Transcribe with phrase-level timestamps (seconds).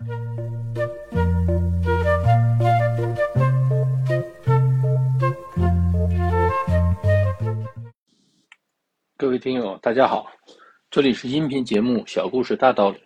[0.00, 0.06] 各
[9.28, 10.26] 位听友，大家好，
[10.90, 12.98] 这里是音频节目《小故事大道理》。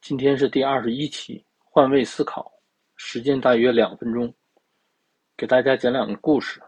[0.00, 2.52] 今天是第二十一期，换位思考，
[2.94, 4.32] 时间大约两分钟，
[5.36, 6.62] 给大家讲两个故事。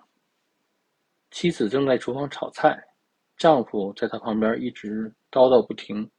[1.30, 2.77] 妻子正在厨房炒菜，
[3.36, 6.11] 丈夫在她旁边一直叨叨不停：“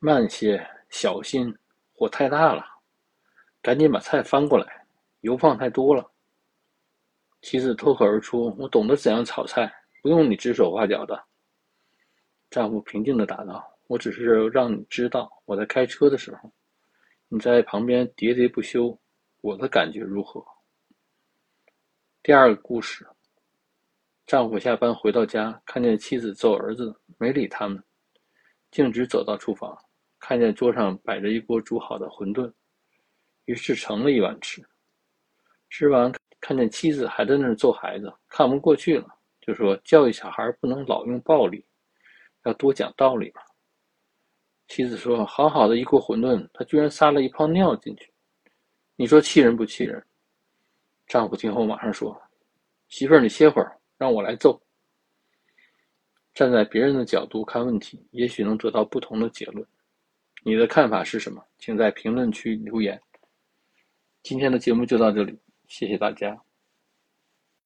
[0.00, 1.56] 慢些，小心，
[1.94, 2.64] 火太大了，
[3.62, 4.86] 赶紧把菜翻过来，
[5.20, 6.10] 油放太多了。”
[7.40, 9.72] 妻子脱口而出：“我懂得怎样炒菜。”
[10.04, 11.24] 不用你指手画脚的，
[12.50, 16.52] 丈夫平静的答道：“我只是让你知道，我在开车的时候，
[17.28, 18.98] 你在旁边喋喋不休，
[19.40, 20.44] 我的感觉如何？”
[22.22, 23.08] 第二个故事，
[24.26, 27.82] 丈夫下班回到家，看见妻子揍儿子，没理他们，
[28.70, 29.74] 径直走到厨房，
[30.26, 32.50] 看见桌上摆着一锅煮好的馄饨，
[33.44, 34.64] 于是盛了一碗吃。
[35.68, 39.06] 吃完，看见妻子还在那儿揍孩子，看不过去了。
[39.42, 41.62] 就说教育小孩不能老用暴力，
[42.44, 43.42] 要多讲道理嘛。
[44.68, 48.10] 妻子说：“好好的一锅馄饨，他居然撒了一泡尿进去，
[48.96, 50.02] 你说气人不气人？”
[51.06, 52.18] 丈夫听后马上说
[52.88, 54.58] ：“媳妇儿，你歇会儿，让我来揍。”
[56.32, 59.62] 站在别人的角度看问题，也许能得到不同的结论。
[60.46, 61.42] 你的看法是什么？
[61.56, 63.00] 请在评论区留言。
[64.22, 65.38] 今天的节目就到这里，
[65.68, 66.38] 谢谢大家。